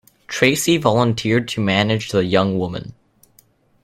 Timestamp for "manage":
1.61-2.09